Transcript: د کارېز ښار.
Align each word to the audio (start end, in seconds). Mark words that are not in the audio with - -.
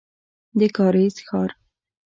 د 0.59 0.61
کارېز 0.77 1.15
ښار. 1.27 1.49